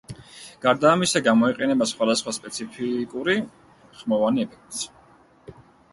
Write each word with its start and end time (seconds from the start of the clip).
გარდა 0.65 0.87
ამისა, 0.91 1.21
გამოიყენება 1.27 1.87
სხვადასხვა 1.91 2.35
სპეციფიკური 2.39 3.39
ხმოვანი 4.01 4.45
ეფექტიც. 4.49 5.59